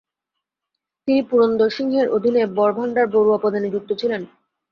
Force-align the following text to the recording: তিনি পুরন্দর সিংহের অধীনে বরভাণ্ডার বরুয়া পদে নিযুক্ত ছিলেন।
তিনি 1.07 1.21
পুরন্দর 1.29 1.69
সিংহের 1.69 2.07
অধীনে 2.09 2.43
বরভাণ্ডার 2.57 3.05
বরুয়া 3.07 3.39
পদে 3.43 3.59
নিযুক্ত 3.61 3.89
ছিলেন। 4.01 4.21